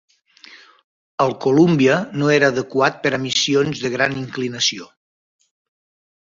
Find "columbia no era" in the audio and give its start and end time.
1.43-2.49